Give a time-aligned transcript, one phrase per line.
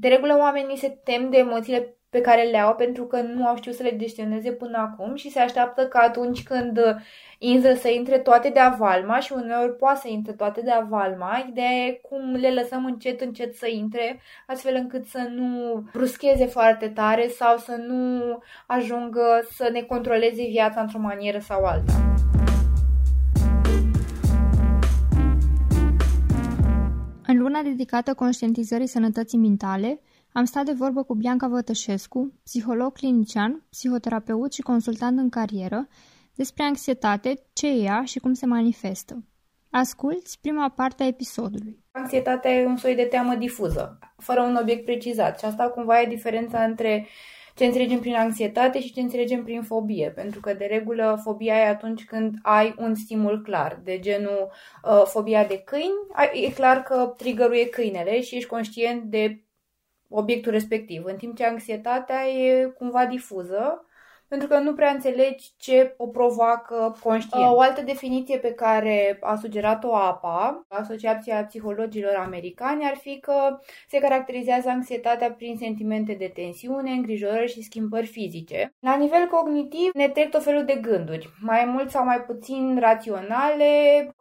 [0.00, 3.56] De regulă oamenii se tem de emoțiile pe care le au pentru că nu au
[3.56, 6.80] știut să le gestioneze până acum și se așteaptă că atunci când
[7.38, 11.70] intră să intre toate de avalma și uneori poate să intre toate de avalma, ideea
[11.70, 17.28] e cum le lăsăm încet încet să intre astfel încât să nu bruscheze foarte tare
[17.28, 18.22] sau să nu
[18.66, 21.92] ajungă să ne controleze viața într-o manieră sau alta.
[27.48, 30.00] Luna dedicată conștientizării sănătății mentale,
[30.32, 35.88] am stat de vorbă cu Bianca Vătășescu, psiholog clinician, psihoterapeut și consultant în carieră,
[36.34, 39.24] despre anxietate, ce e ea și cum se manifestă.
[39.70, 41.84] Asculți prima parte a episodului.
[41.90, 46.06] Anxietatea e un soi de teamă difuză, fără un obiect precizat și asta cumva e
[46.06, 47.06] diferența între
[47.58, 50.10] ce înțelegem prin anxietate și ce înțelegem prin fobie.
[50.10, 54.50] Pentru că, de regulă, fobia e atunci când ai un stimul clar, de genul
[54.84, 56.06] uh, fobia de câini.
[56.32, 59.42] E clar că triggerul e câinele și ești conștient de
[60.08, 63.87] obiectul respectiv, în timp ce anxietatea e cumva difuză
[64.28, 67.52] pentru că nu prea înțelegi ce o provoacă conștient.
[67.52, 73.98] O altă definiție pe care a sugerat-o APA, Asociația Psihologilor Americani, ar fi că se
[73.98, 78.74] caracterizează anxietatea prin sentimente de tensiune, îngrijorări și schimbări fizice.
[78.80, 83.66] La nivel cognitiv ne trec tot felul de gânduri, mai mult sau mai puțin raționale,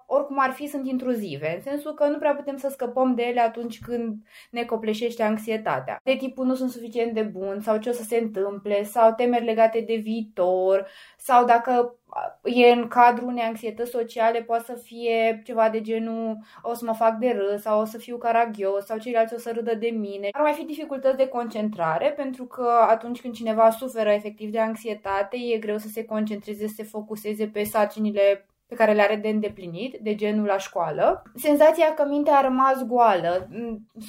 [0.09, 3.41] oricum ar fi, sunt intruzive, în sensul că nu prea putem să scăpăm de ele
[3.41, 4.15] atunci când
[4.51, 5.99] ne copleșește anxietatea.
[6.03, 9.45] De tipul nu sunt suficient de bun sau ce o să se întâmple sau temeri
[9.45, 11.95] legate de viitor sau dacă
[12.43, 16.93] e în cadrul unei anxietăți sociale, poate să fie ceva de genul o să mă
[16.93, 20.29] fac de râs sau o să fiu caragios sau ceilalți o să râdă de mine.
[20.31, 25.37] Ar mai fi dificultăți de concentrare pentru că atunci când cineva suferă efectiv de anxietate,
[25.53, 29.27] e greu să se concentreze, să se focuseze pe sarcinile pe care le are de
[29.27, 31.21] îndeplinit, de genul la școală.
[31.35, 33.47] Senzația că mintea a rămas goală,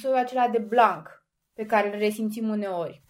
[0.01, 3.03] soiul acela de blank pe care îl resimțim uneori.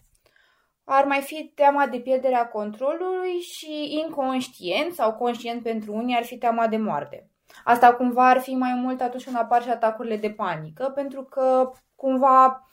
[0.84, 6.38] Ar mai fi teama de pierderea controlului și inconștient sau conștient pentru unii ar fi
[6.38, 7.30] teama de moarte.
[7.64, 11.70] Asta cumva ar fi mai mult atunci când apar și atacurile de panică, pentru că
[11.94, 12.68] cumva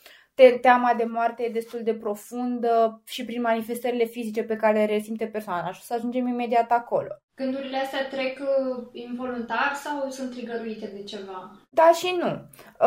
[0.62, 5.28] teama de moarte e destul de profundă și prin manifestările fizice pe care le resimte
[5.28, 7.22] persoana și o să ajungem imediat acolo.
[7.38, 11.52] Gândurile astea trec uh, involuntar sau sunt trigăruite de ceva?
[11.70, 12.28] Da și nu.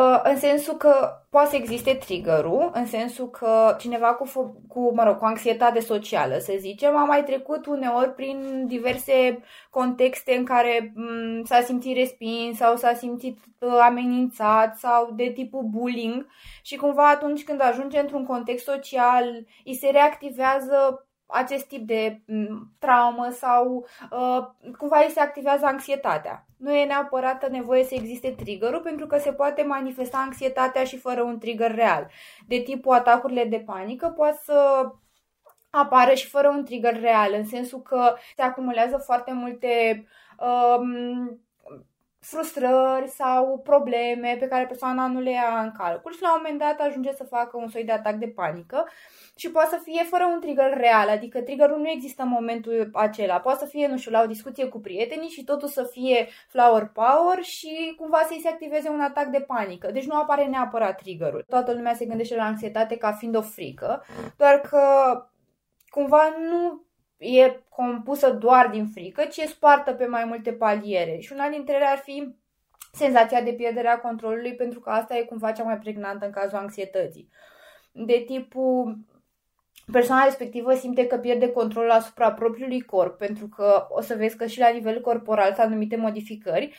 [0.01, 5.05] Uh, în sensul că poate să existe triggerul, în sensul că cineva cu, cu, mă
[5.05, 10.93] rog, cu anxietate socială, să zicem, a mai trecut uneori prin diverse contexte în care
[10.93, 16.27] m- s-a simțit respins sau s-a simțit uh, amenințat sau de tipul bullying
[16.63, 22.73] și cumva atunci când ajunge într-un context social, îi se reactivează acest tip de mm,
[22.79, 26.45] traumă sau uh, cumva îi se activează anxietatea.
[26.57, 31.23] Nu e neapărat nevoie să existe triggerul pentru că se poate manifesta anxietatea și fără
[31.23, 32.11] un trigger real.
[32.49, 34.91] De tipul atacurile de panică poate să
[35.71, 40.05] apară și fără un trigger real, în sensul că se acumulează foarte multe
[40.39, 41.41] um,
[42.21, 46.61] frustrări sau probleme pe care persoana nu le ia în calcul și la un moment
[46.61, 48.89] dat ajunge să facă un soi de atac de panică
[49.37, 53.41] și poate să fie fără un trigger real, adică triggerul nu există în momentul acela.
[53.41, 56.91] Poate să fie, nu știu, la o discuție cu prietenii și totul să fie flower
[56.93, 59.91] power și cumva să-i se activeze un atac de panică.
[59.91, 61.45] Deci nu apare neapărat triggerul.
[61.49, 64.05] Toată lumea se gândește la anxietate ca fiind o frică,
[64.37, 64.83] doar că
[65.89, 66.85] cumva nu
[67.21, 71.19] e compusă doar din frică, ci e spartă pe mai multe paliere.
[71.19, 72.35] Și una dintre ele ar fi
[72.93, 76.59] senzația de pierdere a controlului, pentru că asta e cumva cea mai pregnantă în cazul
[76.59, 77.29] anxietății.
[77.93, 78.99] De tipul
[79.93, 84.47] persoana respectivă simte că pierde controlul asupra propriului corp, pentru că o să vezi că
[84.47, 86.75] și la nivel corporal sunt anumite modificări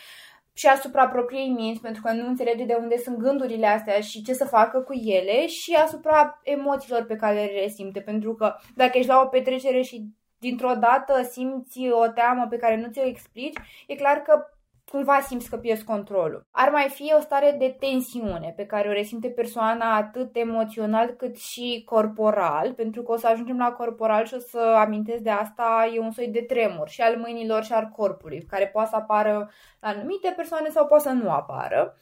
[0.53, 4.33] și asupra propriei minți, pentru că nu înțelege de unde sunt gândurile astea și ce
[4.33, 9.09] să facă cu ele și asupra emoțiilor pe care le resimte, pentru că dacă ești
[9.09, 10.09] la o petrecere și
[10.41, 13.57] dintr-o dată simți o teamă pe care nu ți-o explici,
[13.87, 14.45] e clar că
[14.91, 16.45] cumva simți că pierzi controlul.
[16.51, 21.37] Ar mai fi o stare de tensiune pe care o resimte persoana atât emoțional cât
[21.37, 25.89] și corporal, pentru că o să ajungem la corporal și o să amintesc de asta,
[25.93, 29.51] e un soi de tremur și al mâinilor și al corpului, care poate să apară
[29.79, 31.97] la anumite persoane sau poate să nu apară.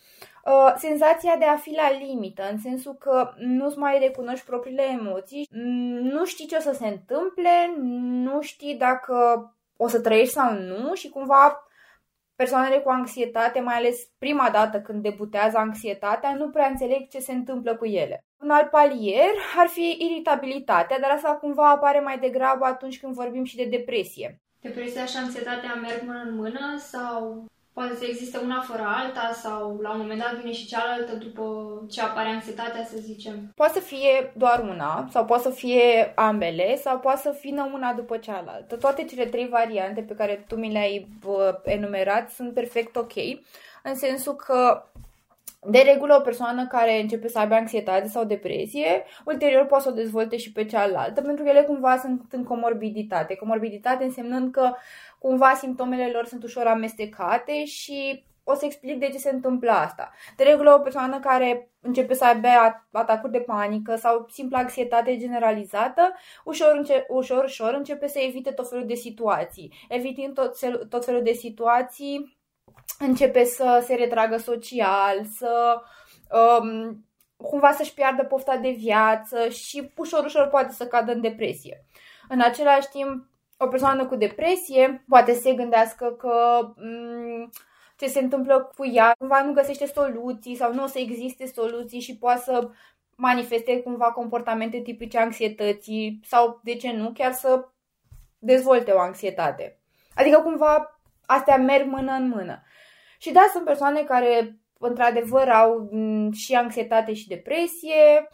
[0.45, 5.47] Uh, senzația de a fi la limită, în sensul că nu-ți mai recunoști propriile emoții,
[6.01, 7.75] nu știi ce o să se întâmple,
[8.23, 9.15] nu știi dacă
[9.77, 11.68] o să trăiești sau nu și cumva
[12.41, 17.33] persoanele cu anxietate, mai ales prima dată când debutează anxietatea, nu prea înțeleg ce se
[17.33, 18.23] întâmplă cu ele.
[18.43, 23.43] Un alt palier ar fi iritabilitatea, dar asta cumva apare mai degrabă atunci când vorbim
[23.43, 24.41] și de depresie.
[24.61, 27.45] Depresia și anxietatea merg mână în mână sau
[27.79, 31.43] Poate să existe una fără alta sau la un moment dat vine și cealaltă după
[31.89, 33.51] ce apare anxietatea, să zicem?
[33.55, 37.93] Poate să fie doar una sau poate să fie ambele sau poate să fie una
[37.93, 38.75] după cealaltă.
[38.75, 41.07] Toate cele trei variante pe care tu mi le-ai
[41.63, 43.13] enumerat sunt perfect ok,
[43.83, 44.83] în sensul că
[45.67, 49.93] de regulă, o persoană care începe să aibă anxietate sau depresie, ulterior poate să o
[49.93, 53.35] dezvolte și pe cealaltă, pentru că ele cumva sunt în comorbiditate.
[53.35, 54.71] Comorbiditate însemnând că
[55.19, 60.11] cumva simptomele lor sunt ușor amestecate și o să explic de ce se întâmplă asta.
[60.35, 62.47] De regulă, o persoană care începe să aibă
[62.91, 66.13] atacuri de panică sau simplă anxietate generalizată,
[66.43, 69.73] ușor, înce- ușor, ușor începe să evite tot felul de situații.
[69.89, 70.55] Evitând tot,
[70.89, 72.37] tot felul de situații,
[72.99, 75.81] începe să se retragă social, să
[76.61, 77.05] um,
[77.37, 81.85] cumva să-și piardă pofta de viață și ușor, ușor poate să cadă în depresie.
[82.29, 83.28] În același timp,
[83.61, 87.49] o persoană cu depresie poate să se gândească că um,
[87.97, 91.99] ce se întâmplă cu ea, cumva nu găsește soluții sau nu o să existe soluții
[91.99, 92.69] și poate să
[93.15, 97.67] manifeste cumva comportamente tipice anxietății sau, de ce nu, chiar să
[98.37, 99.79] dezvolte o anxietate.
[100.15, 102.63] Adică cumva astea merg mână în mână.
[103.17, 108.29] Și da, sunt persoane care într-adevăr au mm, și anxietate și depresie,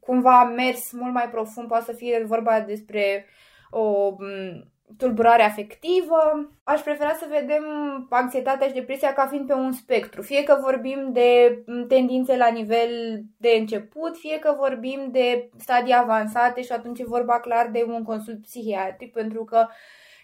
[0.00, 3.26] cumva mers mult mai profund, poate să fie vorba despre
[3.70, 6.50] o mm, tulburare afectivă.
[6.64, 7.64] Aș prefera să vedem
[8.10, 10.22] anxietatea și depresia ca fiind pe un spectru.
[10.22, 15.94] Fie că vorbim de mm, tendințe la nivel de început, fie că vorbim de stadii
[15.94, 19.66] avansate și atunci e vorba clar de un consult psihiatric, pentru că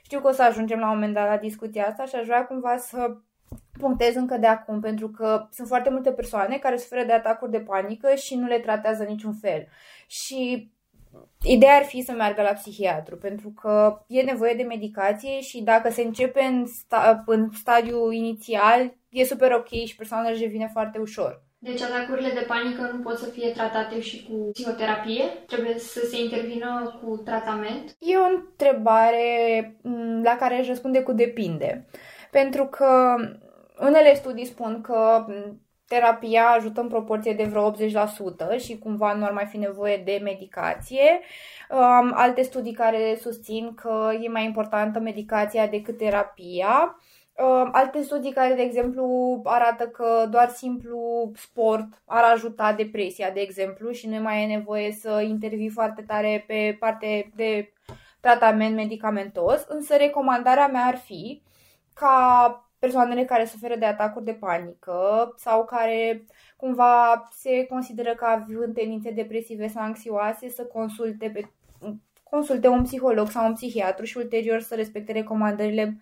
[0.02, 2.46] știu că o să ajungem la un moment dat la discuția asta și aș vrea
[2.46, 3.16] cumva să
[3.78, 7.60] punctez încă de acum, pentru că sunt foarte multe persoane care suferă de atacuri de
[7.60, 9.66] panică și nu le tratează niciun fel.
[10.06, 10.70] Și
[11.44, 15.90] ideea ar fi să meargă la psihiatru, pentru că e nevoie de medicație și dacă
[15.90, 20.98] se începe în, sta- în stadiu inițial, e super ok și persoana își revine foarte
[20.98, 21.42] ușor.
[21.58, 25.24] Deci atacurile de panică nu pot să fie tratate și cu psihoterapie?
[25.46, 27.96] Trebuie să se intervină cu tratament?
[27.98, 31.86] E o întrebare mm, la care își răspunde cu depinde.
[32.30, 33.14] Pentru că
[33.80, 35.26] unele studii spun că
[35.94, 37.76] terapia ajută în proporție de vreo 80%
[38.58, 41.20] și cumva nu ar mai fi nevoie de medicație.
[41.70, 46.98] Um, alte studii care susțin că e mai importantă medicația decât terapia.
[47.36, 53.40] Um, alte studii care, de exemplu, arată că doar simplu sport ar ajuta depresia, de
[53.40, 57.72] exemplu, și nu mai e nevoie să intervii foarte tare pe parte de
[58.20, 61.42] tratament medicamentos, însă recomandarea mea ar fi
[61.94, 66.24] ca persoanele care suferă de atacuri de panică sau care
[66.56, 71.40] cumva se consideră că având tendințe depresive sau anxioase să consulte, pe,
[72.22, 76.00] consulte un psiholog sau un psihiatru și ulterior să respecte recomandările.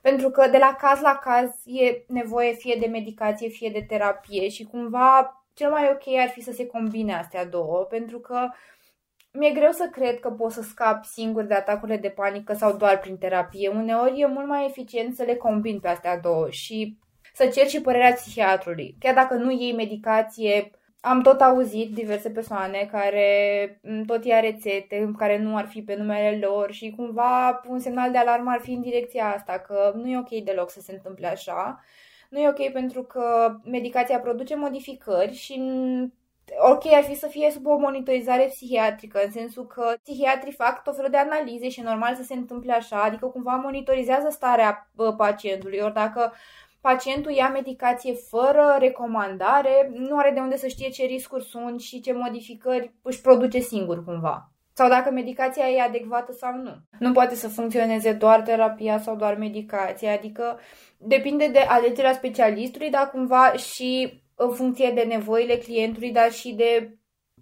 [0.00, 4.48] Pentru că de la caz la caz e nevoie fie de medicație, fie de terapie
[4.48, 8.79] și cumva cel mai ok ar fi să se combine astea două, pentru că uh,
[9.32, 12.98] mi-e greu să cred că poți să scapi singur de atacurile de panică sau doar
[12.98, 13.68] prin terapie.
[13.68, 16.98] Uneori e mult mai eficient să le combin pe astea două și
[17.34, 18.96] să cer și părerea psihiatrului.
[18.98, 25.38] Chiar dacă nu iei medicație, am tot auzit diverse persoane care tot ia rețete care
[25.38, 28.80] nu ar fi pe numele lor și cumva un semnal de alarmă ar fi în
[28.80, 31.80] direcția asta, că nu e ok deloc să se întâmple așa.
[32.30, 35.62] Nu e ok pentru că medicația produce modificări și
[36.58, 40.94] ok ar fi să fie sub o monitorizare psihiatrică, în sensul că psihiatrii fac tot
[40.94, 45.78] felul de analize și e normal să se întâmple așa, adică cumva monitorizează starea pacientului,
[45.82, 46.32] ori dacă
[46.80, 52.00] pacientul ia medicație fără recomandare, nu are de unde să știe ce riscuri sunt și
[52.00, 54.50] ce modificări își produce singur cumva.
[54.72, 56.76] Sau dacă medicația e adecvată sau nu.
[56.98, 60.58] Nu poate să funcționeze doar terapia sau doar medicația, adică
[60.98, 66.98] depinde de alegerea specialistului, dar cumva și în funcție de nevoile clientului, dar și de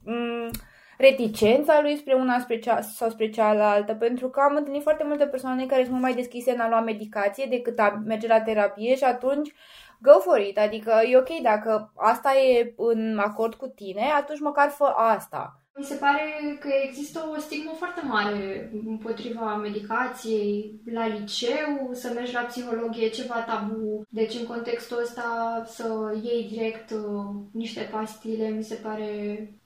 [0.06, 0.50] m-
[0.98, 5.26] reticența lui spre una spre cea, sau spre cealaltă, pentru că am întâlnit foarte multe
[5.26, 8.96] persoane care sunt mult mai deschise în a lua medicație decât a merge la terapie
[8.96, 9.52] și atunci
[10.00, 14.68] go for it, adică e ok dacă asta e în acord cu tine, atunci măcar
[14.68, 15.62] fă asta.
[15.78, 22.34] Mi se pare că există o stigmă foarte mare împotriva medicației la liceu, să mergi
[22.34, 24.06] la psihologie, ceva tabu.
[24.08, 29.08] Deci în contextul ăsta să iei direct uh, niște pastile mi se pare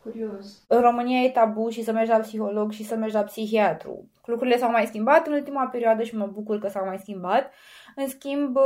[0.03, 0.65] curios.
[0.67, 4.09] În România e tabu și să mergi la psiholog și să mergi la psihiatru.
[4.25, 7.53] Lucrurile s-au mai schimbat în ultima perioadă și mă bucur că s-au mai schimbat.
[7.97, 8.59] În schimb,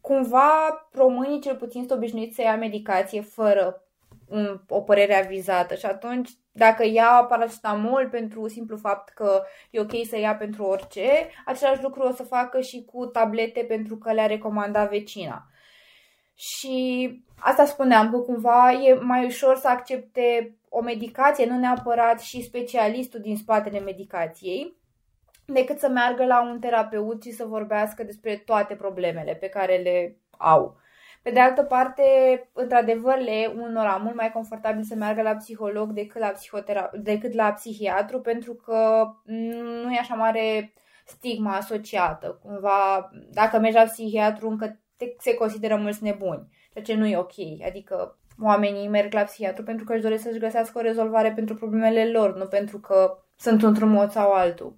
[0.00, 3.91] cumva românii cel puțin sunt obișnuiți să ia medicație fără un,
[4.68, 10.18] o părere avizată și atunci dacă ia paracetamol pentru simplu fapt că e ok să
[10.18, 14.88] ia pentru orice, același lucru o să facă și cu tablete pentru că le-a recomandat
[14.90, 15.46] vecina.
[16.34, 22.42] Și asta spuneam, că cumva e mai ușor să accepte o medicație, nu neapărat și
[22.42, 24.76] specialistul din spatele medicației,
[25.44, 30.16] decât să meargă la un terapeut și să vorbească despre toate problemele pe care le
[30.38, 30.76] au.
[31.22, 32.02] Pe de altă parte,
[32.52, 37.32] într-adevăr, le e unora mult mai confortabil să meargă la psiholog decât la, psihotera- decât
[37.34, 39.08] la psihiatru, pentru că
[39.84, 40.72] nu e așa mare
[41.04, 42.38] stigma asociată.
[42.42, 47.16] Cumva, dacă mergi la psihiatru, încă te, se consideră mulți nebuni, ceea ce nu e
[47.16, 47.66] ok.
[47.66, 52.10] Adică oamenii merg la psihiatru pentru că își doresc să-și găsească o rezolvare pentru problemele
[52.10, 54.76] lor, nu pentru că sunt într-un mod sau altul.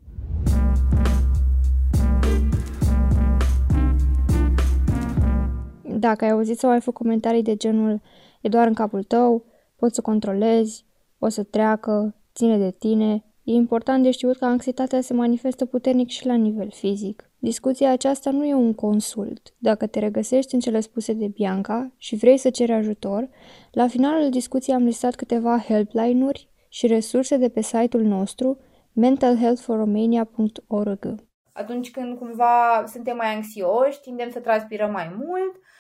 [5.99, 8.01] Dacă ai auzit sau ai făcut comentarii de genul
[8.41, 9.45] e doar în capul tău,
[9.77, 10.85] poți să controlezi,
[11.19, 16.09] o să treacă, ține de tine, e important de știut că anxietatea se manifestă puternic
[16.09, 17.31] și la nivel fizic.
[17.39, 19.55] Discuția aceasta nu e un consult.
[19.59, 23.29] Dacă te regăsești în cele spuse de Bianca și vrei să ceri ajutor,
[23.71, 28.59] la finalul discuției am listat câteva helpline-uri și resurse de pe site-ul nostru
[28.93, 31.15] mentalhealthforromania.org.
[31.53, 35.74] Atunci când cumva suntem mai anxioși, tindem să transpirăm mai mult, Uh,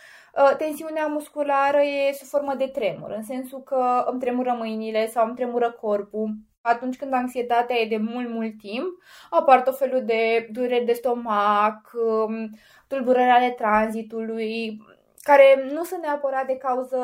[0.58, 5.34] tensiunea musculară e sub formă de tremur, în sensul că îmi tremură mâinile sau îmi
[5.34, 6.30] tremură corpul.
[6.60, 8.86] Atunci când anxietatea e de mult, mult timp,
[9.30, 12.50] apar tot felul de dureri de stomac, um,
[12.88, 14.82] tulburări ale tranzitului,
[15.22, 16.98] care nu sunt neapărat de cauză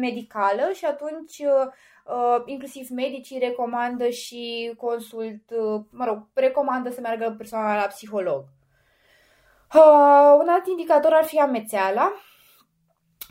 [0.00, 7.34] medicală și atunci uh, inclusiv medicii recomandă și consult, uh, mă rog, recomandă să meargă
[7.36, 8.44] persoana la psiholog.
[10.40, 12.12] Un alt indicator ar fi amețeala,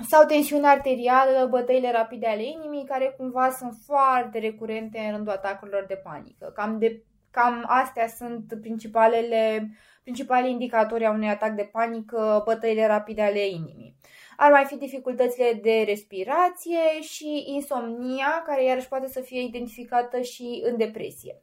[0.08, 5.86] sau tensiunea arterială, bătăile rapide ale inimii, care cumva sunt foarte recurente în rândul atacurilor
[5.88, 6.52] de panică.
[6.56, 9.70] Cam, de, cam astea sunt principalele,
[10.04, 13.98] principalele indicatori a unui atac de panică, bătăile rapide ale inimii.
[14.38, 20.62] Ar mai fi dificultățile de respirație și insomnia, care iarăși poate să fie identificată și
[20.66, 21.40] în depresie.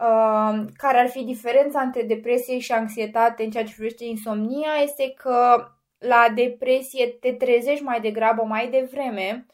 [0.00, 5.12] Uh, care ar fi diferența între depresie și anxietate în ceea ce privește insomnia este
[5.16, 5.66] că
[6.02, 9.46] la depresie te trezești mai degrabă mai devreme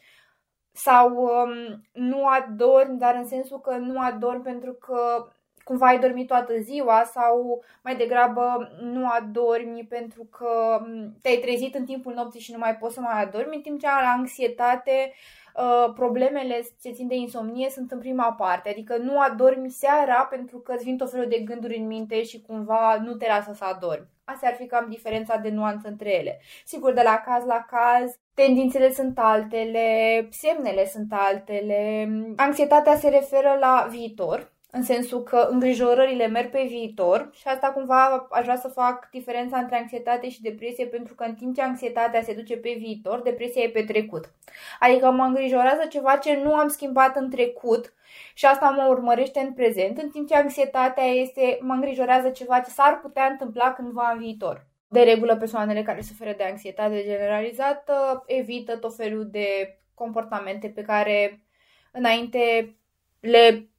[0.71, 5.27] sau um, nu adormi, dar în sensul că nu adormi pentru că
[5.63, 11.75] cumva ai dormit toată ziua sau mai degrabă nu adormi pentru că um, te-ai trezit
[11.75, 15.13] în timpul nopții și nu mai poți să mai adormi, în timp ce la anxietate
[15.55, 20.59] uh, problemele ce țin de insomnie sunt în prima parte, adică nu adormi seara pentru
[20.59, 23.65] că îți vin tot felul de gânduri în minte și cumva nu te lasă să
[23.65, 24.07] adormi.
[24.33, 26.41] Asta ar fi cam diferența de nuanță între ele.
[26.65, 32.09] Sigur, de la caz la caz, tendințele sunt altele, semnele sunt altele.
[32.35, 38.27] Anxietatea se referă la viitor, în sensul că îngrijorările merg pe viitor și asta cumva
[38.31, 42.21] aș vrea să fac diferența între anxietate și depresie pentru că în timp ce anxietatea
[42.21, 44.31] se duce pe viitor, depresia e pe trecut.
[44.79, 47.93] Adică mă îngrijorează ceva ce nu am schimbat în trecut
[48.33, 52.69] și asta mă urmărește în prezent, în timp ce anxietatea este, mă îngrijorează ceva ce
[52.69, 54.67] s-ar putea întâmpla cândva în viitor.
[54.87, 61.43] De regulă, persoanele care suferă de anxietate generalizată evită tot felul de comportamente pe care
[61.91, 62.75] înainte
[63.19, 63.69] le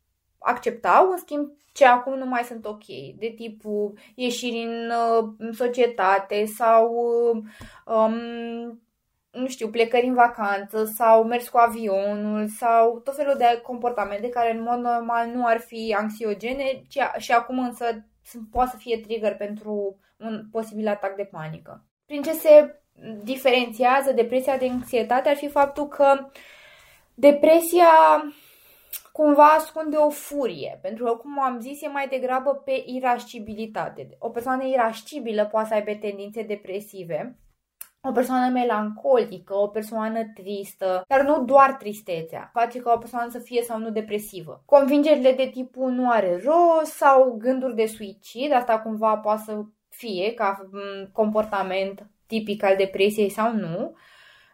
[0.40, 2.84] acceptau, în schimb ce acum nu mai sunt ok,
[3.18, 4.92] de tipul ieșiri în,
[5.38, 6.94] în societate sau
[7.86, 8.14] um,
[9.30, 14.52] nu știu, plecări în vacanță sau mers cu avionul sau tot felul de comportamente care
[14.52, 18.04] în mod normal nu ar fi anxiogene ci, și acum însă
[18.50, 21.84] poate să fie trigger pentru un posibil atac de panică.
[22.06, 22.80] Prin ce se
[23.22, 26.28] diferențiază depresia de anxietate ar fi faptul că
[27.14, 27.88] depresia
[29.20, 34.16] cumva ascunde o furie, pentru că, cum am zis, e mai degrabă pe irascibilitate.
[34.18, 37.38] O persoană irascibilă poate să aibă tendințe depresive,
[38.08, 43.38] o persoană melancolică, o persoană tristă, dar nu doar tristețea, face ca o persoană să
[43.38, 44.62] fie sau nu depresivă.
[44.66, 50.34] Convingerile de tipul nu are rost sau gânduri de suicid, asta cumva poate să fie
[50.34, 50.68] ca
[51.12, 53.96] comportament tipic al depresiei sau nu.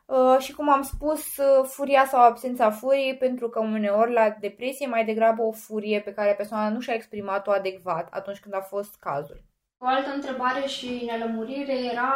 [0.06, 4.86] Uh, și cum am spus, uh, furia sau absența furiei, pentru că uneori la depresie
[4.86, 8.96] mai degrabă o furie pe care persoana nu și-a exprimat-o adecvat atunci când a fost
[9.00, 9.42] cazul.
[9.78, 12.12] O altă întrebare și nelămurire era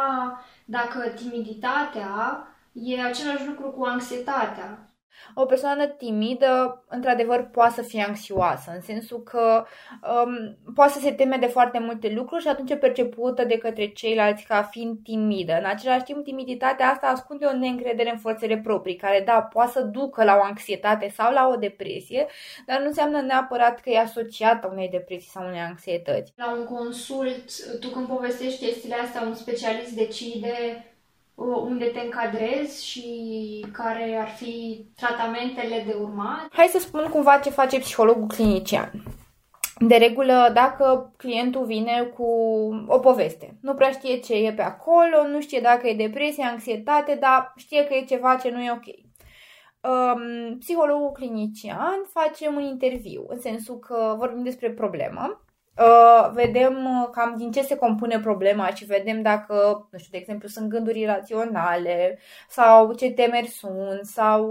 [0.65, 4.90] dacă timiditatea e același lucru cu anxietatea.
[5.35, 9.65] O persoană timidă, într-adevăr, poate să fie anxioasă, în sensul că
[10.23, 13.87] um, poate să se teme de foarte multe lucruri și atunci e percepută de către
[13.87, 15.53] ceilalți ca fiind timidă.
[15.57, 19.81] În același timp, timiditatea asta ascunde o neîncredere în forțele proprii, care, da, poate să
[19.81, 22.25] ducă la o anxietate sau la o depresie,
[22.65, 26.33] dar nu înseamnă neapărat că e asociată unei depresii sau unei anxietăți.
[26.35, 30.85] La un consult, tu când povestești chestiile astea, un specialist decide
[31.35, 36.47] unde te încadrezi și care ar fi tratamentele de urmat?
[36.51, 38.91] Hai să spun cumva ce face psihologul clinician.
[39.87, 42.25] De regulă, dacă clientul vine cu
[42.87, 47.17] o poveste, nu prea știe ce e pe acolo, nu știe dacă e depresie, anxietate,
[47.21, 49.09] dar știe că e ceva ce nu e ok.
[49.91, 55.41] Um, psihologul clinician face un interviu, în sensul că vorbim despre problemă,
[55.77, 60.17] Uh, vedem uh, cam din ce se compune problema și vedem dacă, nu știu, de
[60.17, 64.49] exemplu, sunt gânduri iraționale sau ce temeri sunt sau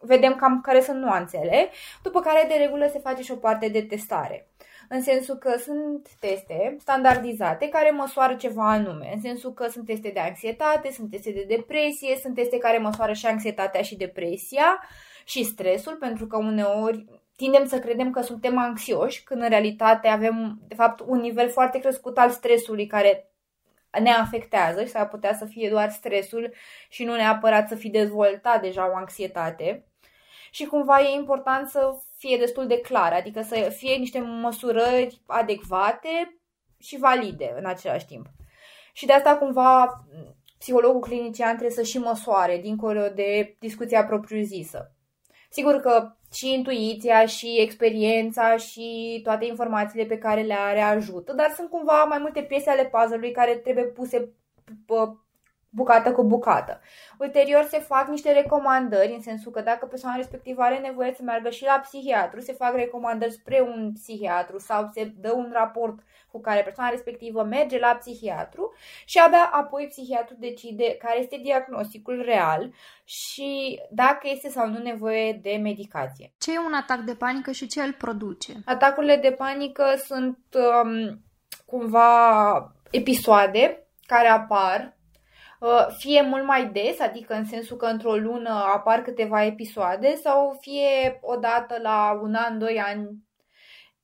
[0.00, 1.70] vedem cam care sunt nuanțele,
[2.02, 4.46] după care de regulă se face și o parte de testare.
[4.88, 9.10] În sensul că sunt teste standardizate care măsoară ceva anume.
[9.14, 13.12] În sensul că sunt teste de anxietate, sunt teste de depresie, sunt teste care măsoară
[13.12, 14.84] și anxietatea și depresia
[15.24, 17.04] și stresul, pentru că uneori
[17.42, 21.78] tindem să credem că suntem anxioși, când în realitate avem, de fapt, un nivel foarte
[21.78, 23.30] crescut al stresului care
[24.00, 26.52] ne afectează și s-ar putea să fie doar stresul
[26.88, 29.86] și nu neapărat să fi dezvoltat deja o anxietate.
[30.50, 36.38] Și cumva e important să fie destul de clar, adică să fie niște măsurări adecvate
[36.78, 38.26] și valide în același timp.
[38.92, 40.04] Și de asta cumva
[40.58, 44.92] psihologul clinician trebuie să și măsoare, dincolo de discuția propriu-zisă.
[45.50, 51.52] Sigur că și intuiția și experiența și toate informațiile pe care le are ajută, dar
[51.56, 54.32] sunt cumva mai multe piese ale puzzle-ului care trebuie puse
[55.74, 56.80] bucată cu bucată.
[57.18, 61.50] Ulterior se fac niște recomandări, în sensul că dacă persoana respectivă are nevoie să meargă
[61.50, 65.98] și la psihiatru, se fac recomandări spre un psihiatru sau se dă un raport
[66.30, 68.74] cu care persoana respectivă merge la psihiatru
[69.04, 72.72] și abia apoi psihiatru decide care este diagnosticul real
[73.04, 76.32] și dacă este sau nu nevoie de medicație.
[76.38, 78.52] Ce e un atac de panică și ce îl produce?
[78.64, 81.20] Atacurile de panică sunt um,
[81.66, 85.01] cumva episoade care apar Uh,
[85.98, 91.18] fie mult mai des, adică în sensul că într-o lună apar câteva episoade, sau fie
[91.20, 93.08] o dată la un an, doi ani.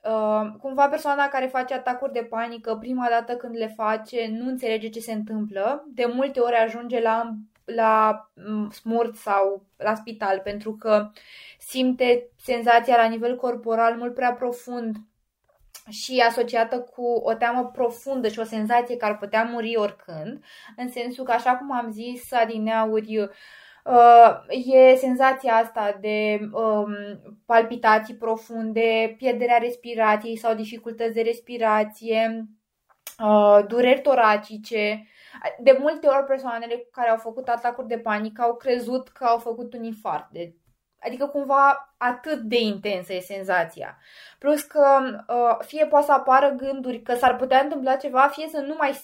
[0.05, 4.89] Uh, cumva persoana care face atacuri de panică prima dată când le face nu înțelege
[4.89, 10.77] ce se întâmplă, de multe ori ajunge la, la mm, smurt sau la spital pentru
[10.77, 11.11] că
[11.59, 14.97] simte senzația la nivel corporal mult prea profund
[15.89, 20.45] și asociată cu o teamă profundă și o senzație că ar putea muri oricând,
[20.77, 23.31] în sensul că, așa cum am zis adineauri, uh,
[24.49, 26.95] e senzația asta de um,
[27.47, 32.49] palpitații profunde, pierderea respirației sau dificultăți de respirație,
[33.25, 35.07] uh, dureri toracice.
[35.59, 39.75] De multe ori persoanele care au făcut atacuri de panică au crezut că au făcut
[39.75, 40.55] un infart de
[41.03, 43.99] Adică cumva atât de intensă e senzația.
[44.39, 48.59] Plus că uh, fie poate să apară gânduri că s-ar putea întâmpla ceva, fie să
[48.61, 49.01] nu mai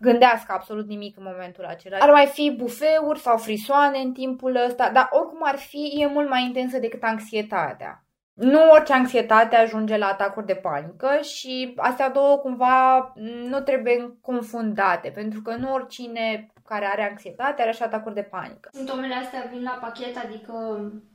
[0.00, 1.96] gândească absolut nimic în momentul acela.
[2.00, 6.28] Ar mai fi bufeuri sau frisoane în timpul ăsta, dar oricum ar fi, e mult
[6.28, 8.04] mai intensă decât anxietatea.
[8.34, 13.12] Nu orice anxietate ajunge la atacuri de panică și astea două cumva
[13.48, 18.68] nu trebuie confundate, pentru că nu oricine care are anxietate, are și atacuri de panică.
[18.72, 20.54] Simptomele astea vin la pachet, adică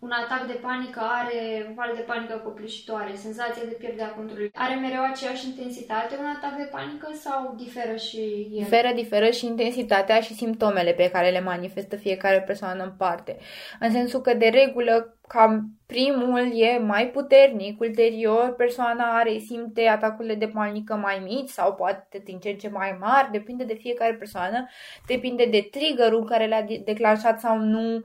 [0.05, 1.39] un atac de panică are
[1.77, 4.51] val de panică copleșitoare, senzație de pierdere a controlului.
[4.53, 8.21] Are mereu aceeași intensitate un atac de panică sau diferă și
[8.57, 8.63] el?
[8.63, 13.37] Diferă, diferă și intensitatea și simptomele pe care le manifestă fiecare persoană în parte.
[13.79, 20.35] În sensul că, de regulă, cam primul e mai puternic, ulterior persoana are, simte atacurile
[20.35, 24.13] de panică mai mici sau poate din ce în ce mai mari, depinde de fiecare
[24.13, 24.69] persoană,
[25.07, 28.03] depinde de triggerul care le-a declanșat sau nu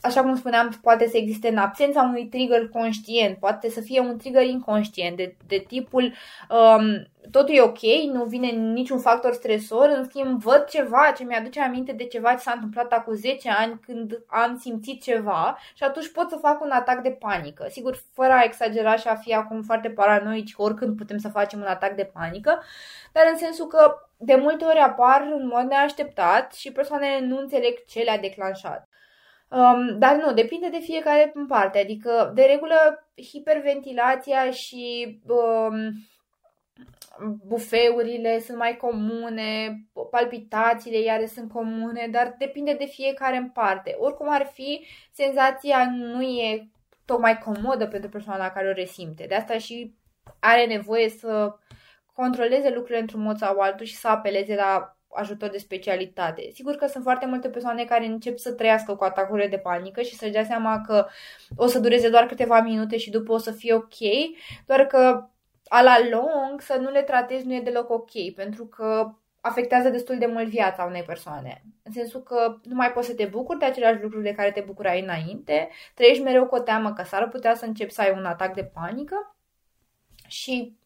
[0.00, 4.18] așa cum spuneam, poate să existe în absența unui trigger conștient, poate să fie un
[4.18, 6.12] trigger inconștient, de, de tipul
[6.50, 7.82] um, totul e ok,
[8.12, 12.38] nu vine niciun factor stresor, în schimb văd ceva ce mi-aduce aminte de ceva ce
[12.38, 16.70] s-a întâmplat acum 10 ani când am simțit ceva și atunci pot să fac un
[16.70, 17.66] atac de panică.
[17.70, 21.66] Sigur, fără a exagera și a fi acum foarte paranoici, oricând putem să facem un
[21.66, 22.62] atac de panică,
[23.12, 27.84] dar în sensul că de multe ori apar în mod neașteptat și persoanele nu înțeleg
[27.84, 28.88] ce le-a declanșat.
[29.50, 31.78] Um, dar nu, depinde de fiecare în parte.
[31.78, 35.92] Adică, de regulă, hiperventilația și um,
[37.46, 39.80] bufeurile sunt mai comune,
[40.10, 43.96] palpitațiile iare sunt comune, dar depinde de fiecare în parte.
[43.98, 46.68] Oricum ar fi, senzația nu e
[47.04, 49.24] tocmai comodă pentru persoana care o resimte.
[49.28, 49.94] De asta și
[50.40, 51.54] are nevoie să
[52.12, 56.50] controleze lucrurile într-un mod sau altul și să apeleze la ajutor de specialitate.
[56.52, 60.16] Sigur că sunt foarte multe persoane care încep să trăiască cu atacurile de panică și
[60.16, 61.06] să-și dea seama că
[61.56, 63.96] o să dureze doar câteva minute și după o să fie ok,
[64.66, 65.28] doar că
[65.68, 70.18] a la long să nu le tratezi nu e deloc ok, pentru că afectează destul
[70.18, 71.62] de mult viața unei persoane.
[71.82, 74.60] În sensul că nu mai poți să te bucuri de aceleași lucruri de care te
[74.66, 78.24] bucurai înainte, trăiești mereu cu o teamă că s-ar putea să începi să ai un
[78.24, 79.36] atac de panică
[80.26, 80.76] și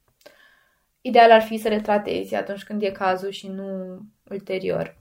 [1.03, 3.99] ideal ar fi să le tratezi atunci când e cazul și nu
[4.31, 4.97] ulterior.